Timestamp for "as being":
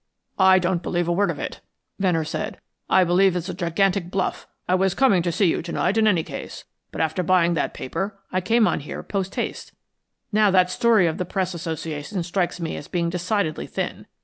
12.77-13.11